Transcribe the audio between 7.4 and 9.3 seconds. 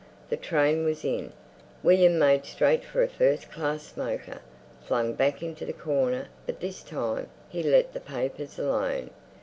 he let the papers alone.